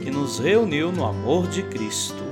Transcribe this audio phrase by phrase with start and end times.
[0.00, 2.24] que nos reuniu no amor de Cristo.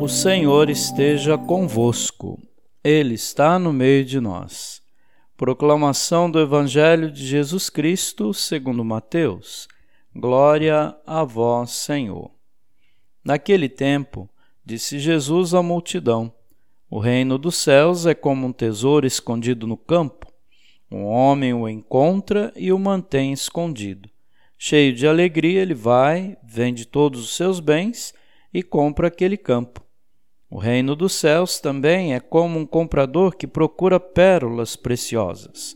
[0.00, 2.40] O Senhor esteja convosco,
[2.82, 4.80] Ele está no meio de nós.
[5.36, 9.68] Proclamação do Evangelho de Jesus Cristo, segundo Mateus.
[10.14, 12.30] Glória a vós, Senhor.
[13.22, 14.28] Naquele tempo,
[14.64, 16.32] disse Jesus à multidão:
[16.90, 20.31] O reino dos céus é como um tesouro escondido no campo.
[20.92, 24.10] Um homem o encontra e o mantém escondido.
[24.58, 28.12] Cheio de alegria, ele vai, vende todos os seus bens
[28.52, 29.82] e compra aquele campo.
[30.50, 35.74] O reino dos céus também é como um comprador que procura pérolas preciosas.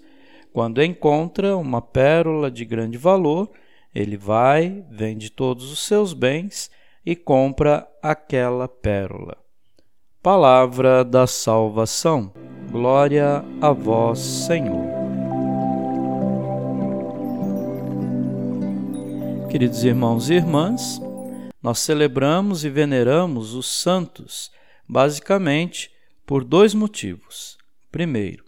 [0.52, 3.50] Quando encontra uma pérola de grande valor,
[3.94, 6.70] ele vai, vende todos os seus bens
[7.06, 9.38] e compra aquela pérola.
[10.22, 12.34] Palavra da salvação.
[12.70, 14.85] Glória a vós, Senhor.
[19.50, 21.00] Queridos irmãos e irmãs,
[21.62, 24.50] nós celebramos e veneramos os santos
[24.88, 25.90] basicamente
[26.26, 27.56] por dois motivos.
[27.90, 28.44] Primeiro,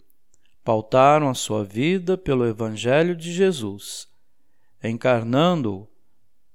[0.63, 4.07] pautaram a sua vida pelo Evangelho de Jesus,
[4.83, 5.87] encarnando-o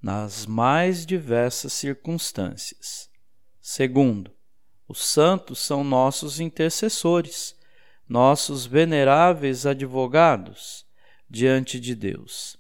[0.01, 3.09] nas mais diversas circunstâncias.
[3.61, 4.31] Segundo,
[4.87, 7.57] os santos são nossos intercessores,
[8.07, 10.85] nossos veneráveis advogados
[11.29, 12.59] diante de Deus.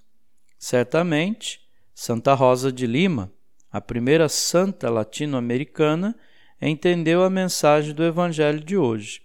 [0.58, 1.63] Certamente,
[1.94, 3.32] Santa Rosa de Lima,
[3.70, 6.16] a primeira santa latino-americana,
[6.60, 9.22] entendeu a mensagem do Evangelho de hoje.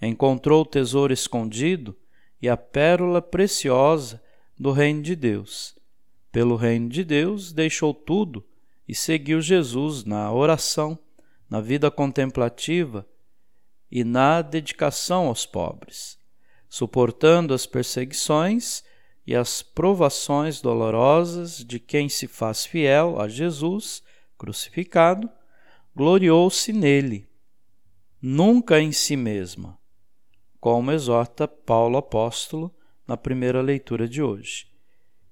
[0.00, 1.96] Encontrou o tesouro escondido
[2.40, 4.22] e a pérola preciosa
[4.58, 5.78] do Reino de Deus
[6.30, 8.44] pelo reino de Deus, deixou tudo
[8.86, 10.98] e seguiu Jesus na oração,
[11.48, 13.06] na vida contemplativa
[13.90, 16.18] e na dedicação aos pobres,
[16.68, 18.84] suportando as perseguições
[19.28, 24.02] e as provações dolorosas de quem se faz fiel a Jesus
[24.38, 25.28] crucificado,
[25.94, 27.28] gloriou-se nele,
[28.22, 29.78] nunca em si mesma,
[30.58, 32.74] como exorta Paulo apóstolo
[33.06, 34.66] na primeira leitura de hoje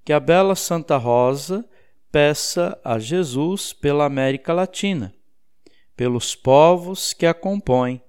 [0.06, 1.68] que a bela Santa Rosa
[2.12, 5.12] peça a Jesus pela América Latina,
[5.96, 8.00] pelos povos que a compõem.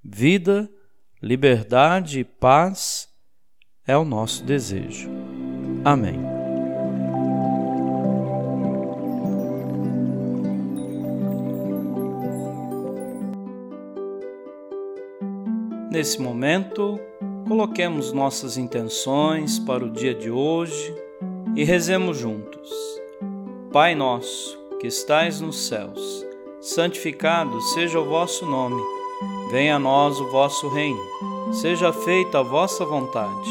[0.00, 0.70] Vida,
[1.20, 3.11] liberdade e paz
[3.86, 5.10] é o nosso desejo.
[5.84, 6.20] Amém.
[15.90, 16.98] Nesse momento,
[17.52, 20.94] Coloquemos nossas intenções para o dia de hoje
[21.56, 22.70] e rezemos juntos.
[23.72, 26.24] Pai nosso, que estais nos céus,
[26.60, 28.80] santificado seja o vosso nome.
[29.50, 31.02] Venha a nós o vosso reino.
[31.52, 33.50] Seja feita a vossa vontade,